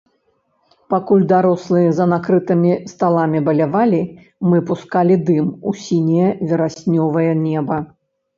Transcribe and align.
Пакуль 0.91 1.25
дарослыя 1.31 1.89
за 1.97 2.07
накрытымі 2.13 2.71
сталамі 2.93 3.39
балявалі, 3.51 4.01
мы 4.49 4.57
пускалі 4.71 5.15
дым 5.29 5.53
у 5.69 5.75
сіняе 5.85 6.33
вераснёвае 6.49 7.29
неба. 7.47 7.77